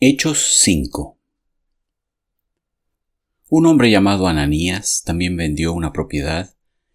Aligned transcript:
Hechos 0.00 0.60
5 0.60 1.18
Un 3.48 3.66
hombre 3.66 3.90
llamado 3.90 4.28
Ananías 4.28 5.02
también 5.04 5.36
vendió 5.36 5.72
una 5.72 5.92
propiedad 5.92 6.54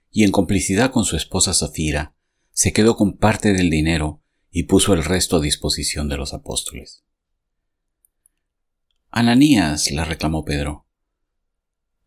y 0.09 0.23
en 0.23 0.31
complicidad 0.31 0.89
con 0.89 1.03
su 1.03 1.17
esposa 1.17 1.53
Zafira 1.53 2.15
se 2.53 2.71
quedó 2.71 2.95
con 2.95 3.17
parte 3.17 3.51
del 3.51 3.69
dinero 3.69 4.21
y 4.51 4.63
puso 4.63 4.93
el 4.93 5.03
resto 5.03 5.35
a 5.35 5.41
disposición 5.41 6.07
de 6.07 6.15
los 6.15 6.33
apóstoles. 6.33 7.03
Ananías, 9.11 9.91
le 9.91 10.05
reclamó 10.05 10.45
Pedro, 10.45 10.87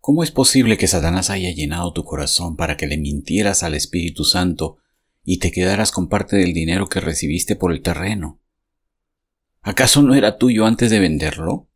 ¿cómo 0.00 0.22
es 0.22 0.30
posible 0.30 0.78
que 0.78 0.88
Satanás 0.88 1.28
haya 1.28 1.50
llenado 1.50 1.92
tu 1.92 2.04
corazón 2.04 2.56
para 2.56 2.78
que 2.78 2.86
le 2.86 2.96
mintieras 2.96 3.62
al 3.64 3.74
Espíritu 3.74 4.24
Santo 4.24 4.78
y 5.22 5.40
te 5.40 5.50
quedaras 5.50 5.92
con 5.92 6.08
parte 6.08 6.36
del 6.36 6.54
dinero 6.54 6.88
que 6.88 7.00
recibiste 7.00 7.54
por 7.54 7.70
el 7.70 7.82
terreno? 7.82 8.40
¿Acaso 9.66 10.00
no 10.00 10.14
era 10.14 10.38
tuyo 10.38 10.64
antes 10.64 10.92
de 10.92 11.00
venderlo? 11.00 11.66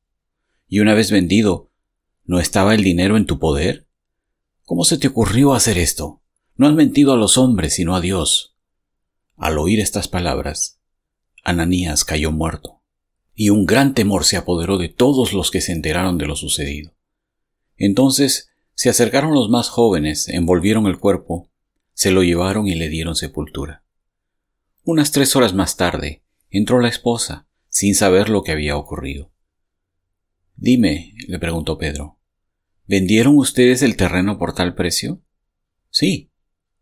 Y 0.69 0.79
una 0.79 0.95
vez 0.95 1.11
vendido, 1.11 1.73
¿no 2.25 2.39
estaba 2.39 2.77
el 2.77 2.85
dinero 2.85 3.17
en 3.17 3.27
tu 3.27 3.41
poder? 3.41 3.89
¿Cómo 4.65 4.85
se 4.85 4.97
te 4.97 5.09
ocurrió 5.09 5.55
hacer 5.55 5.77
esto? 5.77 6.23
No 6.55 6.69
has 6.69 6.75
mentido 6.75 7.13
a 7.13 7.17
los 7.17 7.37
hombres, 7.37 7.75
sino 7.75 7.97
a 7.97 8.01
Dios. 8.01 8.55
Al 9.37 9.59
oír 9.59 9.81
estas 9.81 10.07
palabras, 10.07 10.79
Ananías 11.43 12.05
cayó 12.05 12.31
muerto, 12.31 12.81
y 13.35 13.51
un 13.51 13.67
gran 13.67 13.93
temor 13.93 14.25
se 14.25 14.37
apoderó 14.37 14.79
de 14.79 14.89
todos 14.89 15.33
los 15.33 15.51
que 15.51 15.61
se 15.61 15.73
enteraron 15.73 16.17
de 16.17 16.27
lo 16.27 16.37
sucedido. 16.37 16.95
Entonces 17.77 18.51
se 18.77 18.89
acercaron 18.89 19.35
los 19.35 19.51
más 19.51 19.69
jóvenes, 19.69 20.29
envolvieron 20.29 20.87
el 20.87 21.01
cuerpo, 21.01 21.51
se 21.95 22.13
lo 22.13 22.23
llevaron 22.23 22.69
y 22.69 22.77
le 22.77 22.89
dieron 22.89 23.17
sepultura. 23.17 23.83
Unas 24.85 25.11
tres 25.11 25.35
horas 25.35 25.55
más 25.55 25.77
tarde 25.77 26.23
entró 26.51 26.79
la 26.79 26.89
esposa, 26.89 27.49
sin 27.71 27.95
saber 27.95 28.29
lo 28.29 28.43
que 28.43 28.53
había 28.53 28.77
ocurrido. 28.77 29.33
Dime, 30.57 31.15
le 31.27 31.39
preguntó 31.39 31.79
Pedro, 31.79 32.19
¿vendieron 32.87 33.39
ustedes 33.39 33.81
el 33.81 33.97
terreno 33.97 34.39
por 34.39 34.55
tal 34.55 34.75
precio? 34.75 35.23
Sí, 35.89 36.31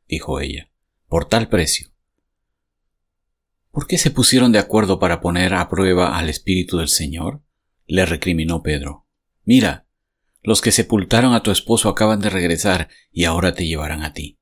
dijo 0.08 0.40
ella, 0.40 0.72
por 1.06 1.28
tal 1.28 1.48
precio. 1.48 1.90
¿Por 3.70 3.86
qué 3.86 3.98
se 3.98 4.10
pusieron 4.10 4.50
de 4.50 4.58
acuerdo 4.58 4.98
para 4.98 5.20
poner 5.20 5.54
a 5.54 5.68
prueba 5.68 6.18
al 6.18 6.28
Espíritu 6.28 6.78
del 6.78 6.88
Señor? 6.88 7.42
le 7.86 8.04
recriminó 8.04 8.62
Pedro. 8.62 9.06
Mira, 9.44 9.86
los 10.42 10.60
que 10.60 10.72
sepultaron 10.72 11.34
a 11.34 11.42
tu 11.42 11.50
esposo 11.50 11.88
acaban 11.88 12.20
de 12.20 12.30
regresar 12.30 12.88
y 13.12 13.24
ahora 13.24 13.54
te 13.54 13.66
llevarán 13.66 14.02
a 14.02 14.12
ti. 14.12 14.38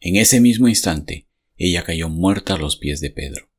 En 0.00 0.16
ese 0.16 0.40
mismo 0.40 0.68
instante, 0.68 1.28
ella 1.56 1.84
cayó 1.84 2.08
muerta 2.08 2.54
a 2.54 2.58
los 2.58 2.76
pies 2.76 3.00
de 3.00 3.10
Pedro. 3.10 3.50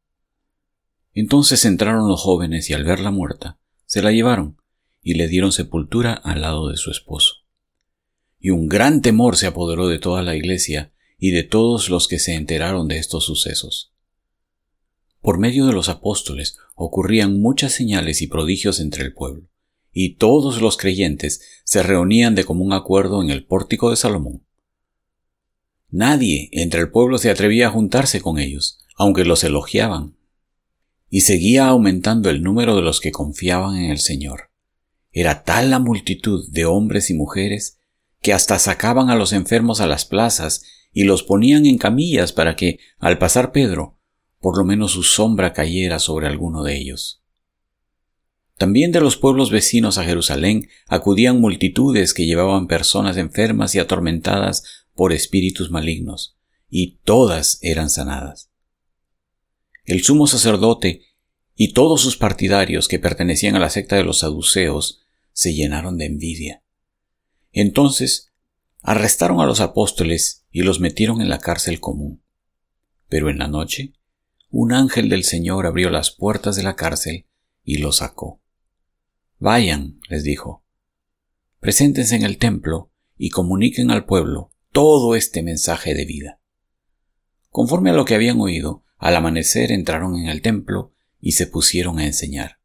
Entonces 1.20 1.66
entraron 1.66 2.08
los 2.08 2.22
jóvenes 2.22 2.70
y 2.70 2.76
al 2.76 2.84
verla 2.84 3.10
muerta, 3.10 3.58
se 3.88 4.04
la 4.04 4.12
llevaron 4.12 4.62
y 5.02 5.16
le 5.16 5.28
dieron 5.28 5.52
sepultura 5.52 6.14
al 6.14 6.42
lado 6.42 6.70
de 6.70 6.78
su 6.78 6.92
esposo. 6.92 7.38
Y 8.38 8.52
un 8.52 8.68
gran 8.68 9.02
temor 9.02 9.36
se 9.36 9.48
apoderó 9.48 9.88
de 9.88 9.98
toda 9.98 10.22
la 10.22 10.36
iglesia 10.36 10.94
y 11.18 11.32
de 11.32 11.42
todos 11.42 11.90
los 11.90 12.08
que 12.08 12.20
se 12.20 12.36
enteraron 12.36 12.88
de 12.88 13.00
estos 13.00 13.26
sucesos. 13.26 13.96
Por 15.20 15.40
medio 15.40 15.66
de 15.66 15.74
los 15.74 15.90
apóstoles 15.90 16.60
ocurrían 16.76 17.42
muchas 17.42 17.72
señales 17.72 18.22
y 18.22 18.28
prodigios 18.28 18.80
entre 18.80 19.04
el 19.04 19.16
pueblo, 19.16 19.50
y 19.92 20.18
todos 20.18 20.62
los 20.62 20.78
creyentes 20.78 21.42
se 21.64 21.82
reunían 21.82 22.36
de 22.36 22.46
común 22.46 22.74
acuerdo 22.74 23.24
en 23.24 23.32
el 23.32 23.44
pórtico 23.44 23.90
de 23.90 23.96
Salomón. 23.96 24.46
Nadie 25.90 26.50
entre 26.52 26.80
el 26.82 26.92
pueblo 26.92 27.18
se 27.18 27.32
atrevía 27.32 27.70
a 27.70 27.72
juntarse 27.72 28.22
con 28.22 28.38
ellos, 28.38 28.78
aunque 28.96 29.26
los 29.26 29.44
elogiaban 29.44 30.17
y 31.10 31.22
seguía 31.22 31.68
aumentando 31.68 32.30
el 32.30 32.44
número 32.44 32.76
de 32.76 32.82
los 32.82 33.00
que 33.00 33.12
confiaban 33.12 33.78
en 33.78 33.92
el 33.92 34.00
Señor. 34.00 34.52
Era 35.12 35.44
tal 35.44 35.70
la 35.70 35.80
multitud 35.80 36.50
de 36.52 36.66
hombres 36.66 37.10
y 37.10 37.14
mujeres 37.14 37.80
que 38.22 38.34
hasta 38.34 38.60
sacaban 38.60 39.10
a 39.10 39.16
los 39.16 39.32
enfermos 39.32 39.80
a 39.80 39.88
las 39.88 40.06
plazas 40.06 40.64
y 40.92 41.04
los 41.04 41.24
ponían 41.24 41.66
en 41.66 41.78
camillas 41.78 42.34
para 42.34 42.56
que, 42.56 42.80
al 42.98 43.18
pasar 43.18 43.52
Pedro, 43.52 44.00
por 44.40 44.58
lo 44.58 44.66
menos 44.66 44.92
su 44.92 45.04
sombra 45.04 45.54
cayera 45.54 46.00
sobre 46.00 46.28
alguno 46.28 46.64
de 46.64 46.78
ellos. 46.78 47.24
También 48.58 48.92
de 48.92 49.00
los 49.00 49.18
pueblos 49.18 49.52
vecinos 49.52 49.98
a 49.98 50.04
Jerusalén 50.04 50.68
acudían 50.88 51.40
multitudes 51.40 52.14
que 52.14 52.26
llevaban 52.26 52.68
personas 52.68 53.18
enfermas 53.18 53.76
y 53.76 53.80
atormentadas 53.80 54.64
por 54.96 55.14
espíritus 55.14 55.70
malignos, 55.70 56.38
y 56.70 56.98
todas 57.04 57.60
eran 57.62 57.90
sanadas 57.90 58.50
el 59.88 60.04
sumo 60.04 60.28
sacerdote 60.28 61.02
y 61.56 61.74
todos 61.74 62.02
sus 62.02 62.18
partidarios 62.18 62.90
que 62.90 63.00
pertenecían 63.00 63.56
a 63.56 63.60
la 63.60 63.70
secta 63.70 63.96
de 63.96 64.04
los 64.04 64.20
saduceos 64.20 65.02
se 65.32 65.54
llenaron 65.54 65.98
de 65.98 66.06
envidia. 66.06 66.62
Entonces 67.54 68.34
arrestaron 68.82 69.40
a 69.40 69.46
los 69.46 69.62
apóstoles 69.62 70.46
y 70.52 70.62
los 70.62 70.82
metieron 70.82 71.22
en 71.22 71.30
la 71.30 71.40
cárcel 71.40 71.80
común. 71.80 72.22
Pero 73.08 73.30
en 73.30 73.40
la 73.40 73.48
noche, 73.48 73.94
un 74.50 74.74
ángel 74.74 75.08
del 75.08 75.24
Señor 75.24 75.66
abrió 75.66 75.90
las 75.90 76.12
puertas 76.12 76.58
de 76.58 76.64
la 76.64 76.76
cárcel 76.76 77.26
y 77.64 77.78
los 77.78 77.98
sacó. 77.98 78.42
Vayan, 79.40 80.00
les 80.10 80.24
dijo, 80.24 80.66
preséntense 81.62 82.18
en 82.18 82.24
el 82.24 82.38
templo 82.38 82.92
y 83.18 83.30
comuniquen 83.30 83.90
al 83.90 84.06
pueblo 84.06 84.52
todo 84.74 85.16
este 85.16 85.44
mensaje 85.44 85.94
de 85.94 86.04
vida. 86.04 86.42
Conforme 87.50 87.92
a 87.92 87.94
lo 87.94 88.04
que 88.04 88.16
habían 88.16 88.42
oído, 88.42 88.84
al 88.98 89.16
amanecer 89.16 89.72
entraron 89.72 90.16
en 90.16 90.28
el 90.28 90.42
templo 90.42 90.94
y 91.20 91.34
se 91.34 91.48
pusieron 91.48 92.00
a 92.00 92.06
enseñar. 92.06 92.60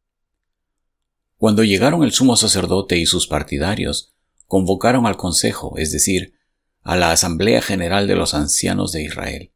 Cuando 1.36 1.64
llegaron 1.64 2.04
el 2.04 2.12
sumo 2.12 2.36
sacerdote 2.36 2.98
y 2.98 3.06
sus 3.06 3.26
partidarios, 3.26 4.14
convocaron 4.46 5.06
al 5.06 5.16
consejo, 5.16 5.76
es 5.76 5.90
decir, 5.90 6.34
a 6.82 6.96
la 6.96 7.10
Asamblea 7.10 7.62
General 7.62 8.06
de 8.06 8.16
los 8.16 8.34
Ancianos 8.34 8.92
de 8.92 9.02
Israel, 9.02 9.52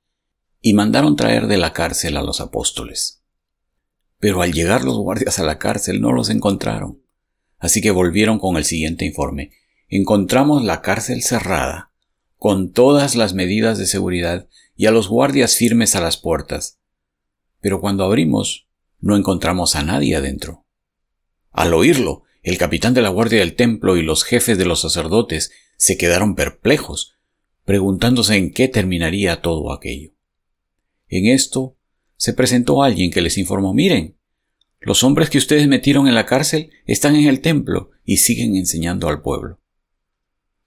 y 0.60 0.74
mandaron 0.74 1.16
traer 1.16 1.46
de 1.46 1.58
la 1.58 1.72
cárcel 1.72 2.16
a 2.16 2.22
los 2.22 2.40
apóstoles. 2.40 3.22
Pero 4.18 4.42
al 4.42 4.52
llegar 4.52 4.84
los 4.84 4.96
guardias 4.96 5.38
a 5.38 5.44
la 5.44 5.58
cárcel 5.58 6.00
no 6.00 6.12
los 6.12 6.30
encontraron, 6.30 7.02
así 7.58 7.80
que 7.80 7.90
volvieron 7.90 8.38
con 8.38 8.56
el 8.56 8.64
siguiente 8.64 9.04
informe. 9.04 9.52
Encontramos 9.88 10.64
la 10.64 10.82
cárcel 10.82 11.22
cerrada, 11.22 11.92
con 12.36 12.72
todas 12.72 13.14
las 13.14 13.34
medidas 13.34 13.78
de 13.78 13.86
seguridad 13.86 14.48
y 14.76 14.86
a 14.86 14.90
los 14.90 15.08
guardias 15.08 15.56
firmes 15.56 15.96
a 15.96 16.00
las 16.00 16.16
puertas. 16.16 16.78
Pero 17.60 17.80
cuando 17.80 18.04
abrimos, 18.04 18.68
no 19.00 19.16
encontramos 19.16 19.74
a 19.74 19.82
nadie 19.82 20.16
adentro. 20.16 20.66
Al 21.50 21.74
oírlo, 21.74 22.22
el 22.42 22.58
capitán 22.58 22.94
de 22.94 23.02
la 23.02 23.08
guardia 23.08 23.40
del 23.40 23.56
templo 23.56 23.96
y 23.96 24.02
los 24.02 24.22
jefes 24.22 24.58
de 24.58 24.66
los 24.66 24.82
sacerdotes 24.82 25.50
se 25.76 25.96
quedaron 25.96 26.34
perplejos, 26.34 27.16
preguntándose 27.64 28.36
en 28.36 28.52
qué 28.52 28.68
terminaría 28.68 29.42
todo 29.42 29.72
aquello. 29.72 30.12
En 31.08 31.26
esto 31.26 31.76
se 32.16 32.32
presentó 32.32 32.82
alguien 32.82 33.10
que 33.10 33.20
les 33.20 33.38
informó 33.38 33.74
Miren, 33.74 34.16
los 34.80 35.02
hombres 35.02 35.30
que 35.30 35.38
ustedes 35.38 35.66
metieron 35.66 36.06
en 36.06 36.14
la 36.14 36.26
cárcel 36.26 36.70
están 36.84 37.16
en 37.16 37.26
el 37.26 37.40
templo 37.40 37.90
y 38.04 38.18
siguen 38.18 38.54
enseñando 38.56 39.08
al 39.08 39.22
pueblo. 39.22 39.60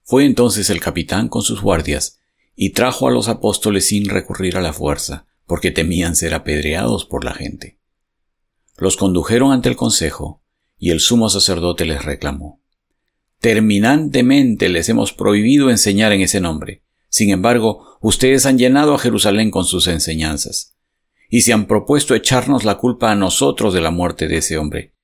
Fue 0.02 0.24
entonces 0.26 0.68
el 0.68 0.80
capitán 0.80 1.28
con 1.28 1.42
sus 1.42 1.62
guardias 1.62 2.19
y 2.54 2.70
trajo 2.70 3.08
a 3.08 3.10
los 3.10 3.28
apóstoles 3.28 3.86
sin 3.86 4.08
recurrir 4.08 4.56
a 4.56 4.60
la 4.60 4.72
fuerza, 4.72 5.26
porque 5.46 5.70
temían 5.70 6.14
ser 6.14 6.34
apedreados 6.34 7.04
por 7.04 7.24
la 7.24 7.34
gente. 7.34 7.78
Los 8.76 8.96
condujeron 8.96 9.52
ante 9.52 9.68
el 9.68 9.76
consejo, 9.76 10.42
y 10.78 10.90
el 10.90 11.00
sumo 11.00 11.28
sacerdote 11.28 11.84
les 11.84 12.04
reclamó. 12.04 12.62
Terminantemente 13.40 14.68
les 14.68 14.88
hemos 14.88 15.12
prohibido 15.12 15.70
enseñar 15.70 16.12
en 16.12 16.20
ese 16.20 16.40
nombre. 16.40 16.84
Sin 17.08 17.30
embargo, 17.30 17.98
ustedes 18.00 18.46
han 18.46 18.58
llenado 18.58 18.94
a 18.94 18.98
Jerusalén 18.98 19.50
con 19.50 19.64
sus 19.64 19.86
enseñanzas, 19.86 20.76
y 21.28 21.42
se 21.42 21.52
han 21.52 21.66
propuesto 21.66 22.14
echarnos 22.14 22.64
la 22.64 22.76
culpa 22.78 23.10
a 23.10 23.16
nosotros 23.16 23.74
de 23.74 23.80
la 23.80 23.90
muerte 23.90 24.28
de 24.28 24.38
ese 24.38 24.58
hombre. 24.58 24.94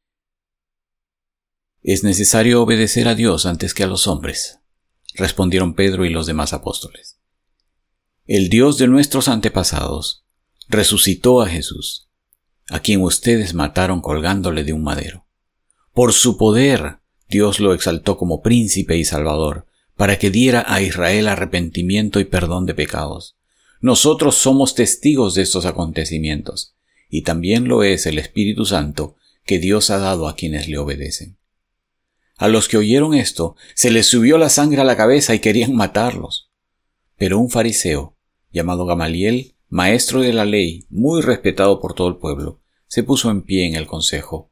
Es 1.83 2.05
necesario 2.05 2.63
obedecer 2.63 3.09
a 3.09 3.15
Dios 3.15 3.47
antes 3.47 3.75
que 3.75 3.85
a 3.85 3.87
los 3.87 4.07
hombres, 4.07 4.61
respondieron 5.15 5.75
Pedro 5.75 6.05
y 6.05 6.11
los 6.11 6.27
demás 6.27 6.53
apóstoles 6.53 7.16
el 8.27 8.49
Dios 8.49 8.77
de 8.77 8.89
nuestros 8.89 9.29
antepasados, 9.29 10.25
resucitó 10.69 11.43
a 11.43 11.49
Jesús, 11.49 12.09
a 12.69 12.81
quien 12.81 13.03
ustedes 13.03 13.55
mataron 13.55 14.01
colgándole 14.01 14.65
de 14.65 14.73
un 14.73 14.83
madero. 14.83 15.27
Por 15.93 16.13
su 16.13 16.37
poder, 16.37 16.99
Dios 17.29 17.61
lo 17.61 17.73
exaltó 17.73 18.17
como 18.17 18.43
príncipe 18.43 18.97
y 18.97 19.05
salvador, 19.05 19.67
para 19.97 20.19
que 20.19 20.31
diera 20.31 20.65
a 20.67 20.83
Israel 20.83 21.29
arrepentimiento 21.29 22.19
y 22.19 22.25
perdón 22.25 22.67
de 22.67 22.75
pecados. 22.75 23.37
Nosotros 23.81 24.35
somos 24.35 24.75
testigos 24.75 25.35
de 25.35 25.43
estos 25.43 25.65
acontecimientos, 25.65 26.75
y 27.09 27.23
también 27.23 27.69
lo 27.69 27.85
es 27.85 28.07
el 28.07 28.19
Espíritu 28.19 28.65
Santo 28.65 29.15
que 29.45 29.61
Dios 29.61 29.91
ha 29.91 29.99
dado 29.99 30.27
a 30.27 30.35
quienes 30.35 30.69
le 30.69 30.79
obedecen. 30.79 31.39
A 32.37 32.49
los 32.49 32.67
que 32.69 32.77
oyeron 32.77 33.15
esto, 33.15 33.55
se 33.75 33.91
les 33.91 34.07
subió 34.07 34.37
la 34.37 34.49
sangre 34.49 34.81
a 34.81 34.85
la 34.85 34.97
cabeza 34.97 35.33
y 35.35 35.39
querían 35.39 35.77
matarlos. 35.77 36.51
Pero 37.17 37.39
un 37.39 37.49
fariseo, 37.49 38.16
llamado 38.57 38.87
Gamaliel, 38.87 39.55
maestro 39.69 40.23
de 40.23 40.33
la 40.33 40.47
ley, 40.47 40.87
muy 40.89 41.21
respetado 41.21 41.79
por 41.79 41.93
todo 41.93 42.09
el 42.09 42.17
pueblo, 42.17 42.63
se 42.87 43.03
puso 43.03 43.31
en 43.31 43.43
pie 43.43 43.67
en 43.67 43.75
el 43.75 43.87
consejo, 43.87 44.51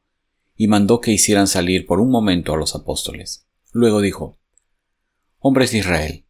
y 0.55 0.69
mandó 0.69 1.01
que 1.01 1.11
hicieran 1.11 1.47
salir 1.47 1.87
por 1.87 2.01
un 2.01 2.11
momento 2.11 2.53
a 2.53 2.59
los 2.59 2.75
apóstoles. 2.75 3.47
Luego 3.73 4.03
dijo, 4.03 4.39
Hombres 5.39 5.73
de 5.73 5.79
Israel, 5.79 6.27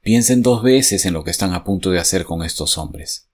piensen 0.00 0.40
dos 0.42 0.62
veces 0.62 1.04
en 1.04 1.12
lo 1.12 1.22
que 1.22 1.30
están 1.30 1.52
a 1.52 1.64
punto 1.64 1.90
de 1.90 1.98
hacer 1.98 2.24
con 2.24 2.42
estos 2.42 2.78
hombres. 2.78 3.28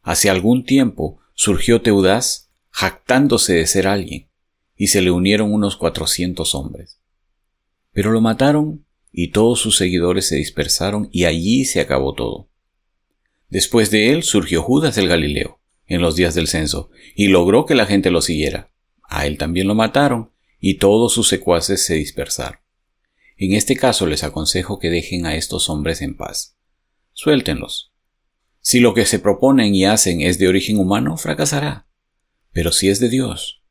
Hace 0.00 0.30
algún 0.30 0.64
tiempo 0.64 1.18
surgió 1.34 1.82
Teudás, 1.82 2.48
jactándose 2.70 3.52
de 3.52 3.66
ser 3.66 3.86
alguien, 3.86 4.30
y 4.74 4.86
se 4.86 5.02
le 5.02 5.10
unieron 5.10 5.52
unos 5.52 5.76
cuatrocientos 5.76 6.54
hombres. 6.54 6.98
Pero 7.92 8.10
lo 8.10 8.22
mataron 8.22 8.86
y 9.12 9.32
todos 9.32 9.60
sus 9.60 9.76
seguidores 9.76 10.28
se 10.28 10.36
dispersaron 10.36 11.10
y 11.12 11.24
allí 11.24 11.66
se 11.66 11.80
acabó 11.80 12.14
todo. 12.14 12.48
Después 13.48 13.90
de 13.90 14.10
él 14.10 14.22
surgió 14.22 14.62
Judas 14.62 14.98
el 14.98 15.08
Galileo, 15.08 15.60
en 15.86 16.02
los 16.02 16.16
días 16.16 16.34
del 16.34 16.48
censo, 16.48 16.90
y 17.14 17.28
logró 17.28 17.64
que 17.64 17.74
la 17.74 17.86
gente 17.86 18.10
lo 18.10 18.20
siguiera. 18.20 18.72
A 19.08 19.26
él 19.26 19.38
también 19.38 19.68
lo 19.68 19.74
mataron, 19.74 20.32
y 20.58 20.78
todos 20.78 21.12
sus 21.12 21.28
secuaces 21.28 21.84
se 21.84 21.94
dispersaron. 21.94 22.60
En 23.36 23.52
este 23.52 23.76
caso 23.76 24.06
les 24.06 24.24
aconsejo 24.24 24.78
que 24.78 24.90
dejen 24.90 25.26
a 25.26 25.36
estos 25.36 25.68
hombres 25.68 26.02
en 26.02 26.16
paz. 26.16 26.56
Suéltenlos. 27.12 27.92
Si 28.60 28.80
lo 28.80 28.94
que 28.94 29.06
se 29.06 29.18
proponen 29.18 29.74
y 29.74 29.84
hacen 29.84 30.22
es 30.22 30.38
de 30.38 30.48
origen 30.48 30.78
humano, 30.78 31.16
fracasará. 31.16 31.86
Pero 32.52 32.72
si 32.72 32.88
es 32.88 32.98
de 32.98 33.08
Dios, 33.08 33.62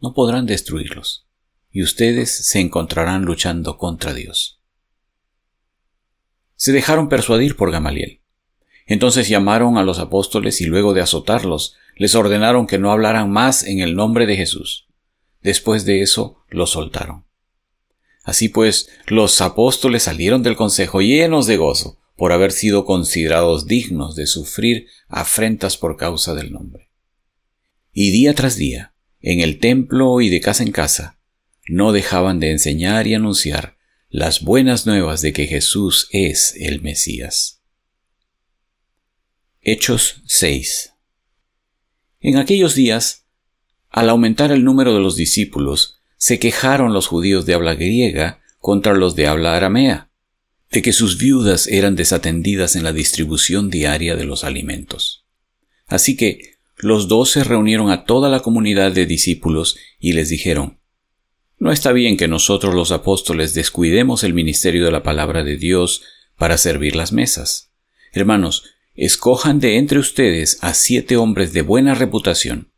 no 0.00 0.12
podrán 0.12 0.46
destruirlos, 0.46 1.28
y 1.70 1.82
ustedes 1.82 2.30
se 2.48 2.60
encontrarán 2.60 3.24
luchando 3.24 3.78
contra 3.78 4.12
Dios. 4.12 4.60
Se 6.56 6.72
dejaron 6.72 7.08
persuadir 7.08 7.56
por 7.56 7.70
Gamaliel. 7.70 8.21
Entonces 8.92 9.26
llamaron 9.26 9.78
a 9.78 9.82
los 9.84 9.98
apóstoles 9.98 10.60
y 10.60 10.66
luego 10.66 10.92
de 10.92 11.00
azotarlos, 11.00 11.76
les 11.96 12.14
ordenaron 12.14 12.66
que 12.66 12.76
no 12.76 12.92
hablaran 12.92 13.30
más 13.30 13.64
en 13.64 13.80
el 13.80 13.94
nombre 13.94 14.26
de 14.26 14.36
Jesús. 14.36 14.86
Después 15.40 15.86
de 15.86 16.02
eso, 16.02 16.44
los 16.50 16.72
soltaron. 16.72 17.24
Así 18.22 18.50
pues, 18.50 18.90
los 19.06 19.40
apóstoles 19.40 20.02
salieron 20.02 20.42
del 20.42 20.56
consejo 20.56 21.00
llenos 21.00 21.46
de 21.46 21.56
gozo 21.56 22.00
por 22.18 22.32
haber 22.32 22.52
sido 22.52 22.84
considerados 22.84 23.66
dignos 23.66 24.14
de 24.14 24.26
sufrir 24.26 24.88
afrentas 25.08 25.78
por 25.78 25.96
causa 25.96 26.34
del 26.34 26.52
nombre. 26.52 26.90
Y 27.94 28.10
día 28.10 28.34
tras 28.34 28.56
día, 28.56 28.92
en 29.22 29.40
el 29.40 29.58
templo 29.58 30.20
y 30.20 30.28
de 30.28 30.42
casa 30.42 30.64
en 30.64 30.70
casa, 30.70 31.18
no 31.66 31.92
dejaban 31.92 32.40
de 32.40 32.50
enseñar 32.50 33.06
y 33.06 33.14
anunciar 33.14 33.78
las 34.10 34.42
buenas 34.42 34.84
nuevas 34.86 35.22
de 35.22 35.32
que 35.32 35.46
Jesús 35.46 36.08
es 36.10 36.54
el 36.58 36.82
Mesías. 36.82 37.61
Hechos 39.64 40.24
6 40.26 40.94
En 42.20 42.36
aquellos 42.36 42.74
días, 42.74 43.28
al 43.90 44.08
aumentar 44.08 44.50
el 44.50 44.64
número 44.64 44.92
de 44.92 44.98
los 44.98 45.14
discípulos, 45.14 46.00
se 46.16 46.40
quejaron 46.40 46.92
los 46.92 47.06
judíos 47.06 47.46
de 47.46 47.54
habla 47.54 47.76
griega 47.76 48.40
contra 48.58 48.92
los 48.92 49.14
de 49.14 49.28
habla 49.28 49.54
aramea, 49.54 50.10
de 50.72 50.82
que 50.82 50.92
sus 50.92 51.16
viudas 51.16 51.68
eran 51.68 51.94
desatendidas 51.94 52.74
en 52.74 52.82
la 52.82 52.92
distribución 52.92 53.70
diaria 53.70 54.16
de 54.16 54.24
los 54.24 54.42
alimentos. 54.42 55.26
Así 55.86 56.16
que 56.16 56.56
los 56.76 57.06
doce 57.06 57.44
reunieron 57.44 57.88
a 57.92 58.04
toda 58.04 58.28
la 58.28 58.40
comunidad 58.40 58.90
de 58.90 59.06
discípulos 59.06 59.76
y 60.00 60.14
les 60.14 60.28
dijeron, 60.28 60.80
No 61.60 61.70
está 61.70 61.92
bien 61.92 62.16
que 62.16 62.26
nosotros 62.26 62.74
los 62.74 62.90
apóstoles 62.90 63.54
descuidemos 63.54 64.24
el 64.24 64.34
ministerio 64.34 64.84
de 64.84 64.90
la 64.90 65.04
palabra 65.04 65.44
de 65.44 65.56
Dios 65.56 66.02
para 66.36 66.58
servir 66.58 66.96
las 66.96 67.12
mesas. 67.12 67.70
Hermanos, 68.12 68.64
escojan 68.94 69.58
de 69.60 69.78
entre 69.78 69.98
ustedes 69.98 70.58
a 70.60 70.74
siete 70.74 71.16
hombres 71.16 71.52
de 71.52 71.62
buena 71.62 71.94
reputación, 71.94 72.72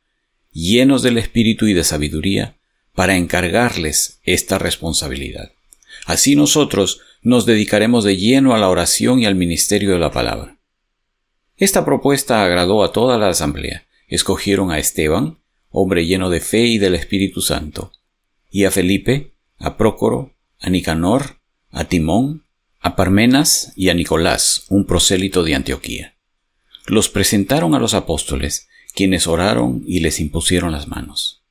llenos 0.52 1.02
del 1.02 1.18
espíritu 1.18 1.66
y 1.66 1.74
de 1.74 1.84
sabiduría, 1.84 2.56
para 2.94 3.16
encargarles 3.16 4.20
esta 4.22 4.58
responsabilidad. 4.58 5.50
Así 6.06 6.36
nosotros 6.36 7.00
nos 7.22 7.46
dedicaremos 7.46 8.04
de 8.04 8.16
lleno 8.16 8.54
a 8.54 8.58
la 8.58 8.68
oración 8.68 9.18
y 9.18 9.26
al 9.26 9.34
ministerio 9.34 9.92
de 9.92 9.98
la 9.98 10.12
palabra. 10.12 10.58
Esta 11.56 11.84
propuesta 11.84 12.44
agradó 12.44 12.84
a 12.84 12.92
toda 12.92 13.18
la 13.18 13.28
asamblea. 13.28 13.86
Escogieron 14.08 14.70
a 14.70 14.78
Esteban, 14.78 15.38
hombre 15.70 16.06
lleno 16.06 16.30
de 16.30 16.40
fe 16.40 16.60
y 16.66 16.78
del 16.78 16.94
Espíritu 16.94 17.40
Santo, 17.40 17.92
y 18.50 18.64
a 18.64 18.70
Felipe, 18.70 19.32
a 19.58 19.76
Prócoro, 19.76 20.34
a 20.60 20.70
Nicanor, 20.70 21.38
a 21.70 21.84
Timón, 21.84 22.43
a 22.84 22.96
Parmenas 22.96 23.72
y 23.76 23.88
a 23.88 23.94
Nicolás, 23.94 24.66
un 24.68 24.84
prosélito 24.84 25.42
de 25.42 25.54
Antioquía. 25.54 26.18
Los 26.86 27.08
presentaron 27.08 27.74
a 27.74 27.78
los 27.78 27.94
apóstoles, 27.94 28.68
quienes 28.94 29.26
oraron 29.26 29.82
y 29.86 30.00
les 30.00 30.20
impusieron 30.20 30.70
las 30.70 30.86
manos. 30.86 31.42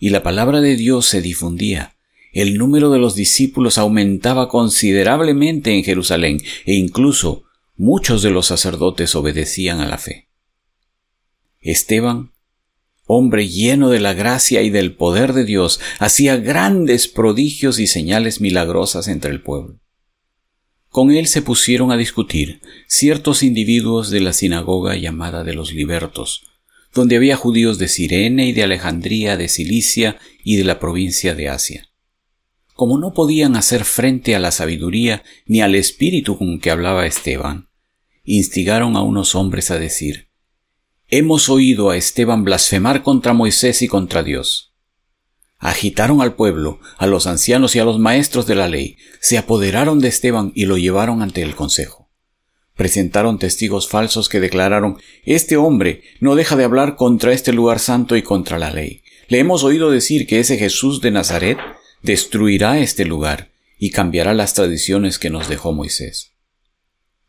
Y 0.00 0.10
la 0.10 0.24
palabra 0.24 0.60
de 0.60 0.74
Dios 0.74 1.06
se 1.06 1.22
difundía. 1.22 1.94
El 2.32 2.58
número 2.58 2.90
de 2.90 2.98
los 2.98 3.14
discípulos 3.14 3.78
aumentaba 3.78 4.48
considerablemente 4.48 5.76
en 5.76 5.84
Jerusalén 5.84 6.38
e 6.66 6.74
incluso 6.74 7.44
muchos 7.76 8.20
de 8.20 8.30
los 8.30 8.46
sacerdotes 8.48 9.14
obedecían 9.14 9.80
a 9.80 9.86
la 9.86 9.98
fe. 9.98 10.28
Esteban, 11.60 12.32
hombre 13.06 13.46
lleno 13.46 13.90
de 13.90 14.00
la 14.00 14.12
gracia 14.12 14.62
y 14.62 14.70
del 14.70 14.96
poder 14.96 15.34
de 15.34 15.44
Dios, 15.44 15.78
hacía 16.00 16.36
grandes 16.36 17.06
prodigios 17.06 17.78
y 17.78 17.86
señales 17.86 18.40
milagrosas 18.40 19.06
entre 19.06 19.30
el 19.30 19.40
pueblo. 19.40 19.81
Con 20.92 21.10
él 21.10 21.26
se 21.26 21.40
pusieron 21.40 21.90
a 21.90 21.96
discutir 21.96 22.60
ciertos 22.86 23.42
individuos 23.42 24.10
de 24.10 24.20
la 24.20 24.34
sinagoga 24.34 24.94
llamada 24.94 25.42
de 25.42 25.54
los 25.54 25.72
libertos, 25.72 26.44
donde 26.94 27.16
había 27.16 27.34
judíos 27.34 27.78
de 27.78 27.88
Sirene 27.88 28.46
y 28.46 28.52
de 28.52 28.62
Alejandría, 28.62 29.38
de 29.38 29.48
Cilicia 29.48 30.18
y 30.44 30.56
de 30.56 30.64
la 30.64 30.78
provincia 30.78 31.34
de 31.34 31.48
Asia. 31.48 31.88
Como 32.74 32.98
no 32.98 33.14
podían 33.14 33.56
hacer 33.56 33.86
frente 33.86 34.34
a 34.34 34.38
la 34.38 34.50
sabiduría 34.50 35.22
ni 35.46 35.62
al 35.62 35.76
espíritu 35.76 36.36
con 36.36 36.60
que 36.60 36.70
hablaba 36.70 37.06
Esteban, 37.06 37.70
instigaron 38.22 38.94
a 38.94 39.00
unos 39.00 39.34
hombres 39.34 39.70
a 39.70 39.78
decir, 39.78 40.28
Hemos 41.08 41.48
oído 41.48 41.88
a 41.88 41.96
Esteban 41.96 42.44
blasfemar 42.44 43.02
contra 43.02 43.32
Moisés 43.32 43.80
y 43.80 43.88
contra 43.88 44.22
Dios 44.22 44.71
agitaron 45.62 46.20
al 46.20 46.34
pueblo, 46.34 46.80
a 46.98 47.06
los 47.06 47.28
ancianos 47.28 47.76
y 47.76 47.78
a 47.78 47.84
los 47.84 48.00
maestros 48.00 48.46
de 48.46 48.56
la 48.56 48.68
ley, 48.68 48.96
se 49.20 49.38
apoderaron 49.38 50.00
de 50.00 50.08
Esteban 50.08 50.50
y 50.56 50.66
lo 50.66 50.76
llevaron 50.76 51.22
ante 51.22 51.40
el 51.42 51.54
consejo. 51.54 52.10
Presentaron 52.74 53.38
testigos 53.38 53.88
falsos 53.88 54.28
que 54.28 54.40
declararon 54.40 54.98
Este 55.24 55.56
hombre 55.56 56.02
no 56.20 56.34
deja 56.34 56.56
de 56.56 56.64
hablar 56.64 56.96
contra 56.96 57.32
este 57.32 57.52
lugar 57.52 57.78
santo 57.78 58.16
y 58.16 58.22
contra 58.22 58.58
la 58.58 58.72
ley. 58.72 59.04
Le 59.28 59.38
hemos 59.38 59.62
oído 59.62 59.92
decir 59.92 60.26
que 60.26 60.40
ese 60.40 60.58
Jesús 60.58 61.00
de 61.00 61.12
Nazaret 61.12 61.58
destruirá 62.02 62.80
este 62.80 63.04
lugar 63.04 63.52
y 63.78 63.90
cambiará 63.90 64.34
las 64.34 64.54
tradiciones 64.54 65.20
que 65.20 65.30
nos 65.30 65.48
dejó 65.48 65.72
Moisés. 65.72 66.32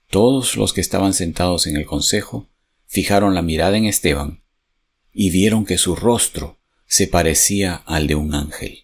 Todos 0.09 0.57
los 0.57 0.73
que 0.73 0.81
estaban 0.81 1.13
sentados 1.13 1.67
en 1.67 1.77
el 1.77 1.85
consejo 1.85 2.49
fijaron 2.87 3.35
la 3.35 3.43
mirada 3.43 3.77
en 3.77 3.85
Esteban 3.85 4.43
y 5.11 5.29
vieron 5.29 5.65
que 5.65 5.77
su 5.77 5.95
rostro 5.95 6.62
se 6.95 7.07
parecía 7.07 7.81
al 7.87 8.05
de 8.05 8.13
un 8.13 8.35
ángel. 8.35 8.82